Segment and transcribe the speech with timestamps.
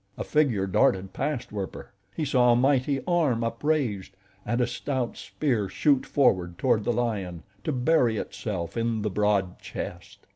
[0.17, 1.91] A figure darted past Werper.
[2.15, 4.13] He saw a mighty arm upraised,
[4.47, 9.59] and a stout spear shoot forward toward the lion, to bury itself in the broad
[9.59, 10.25] chest.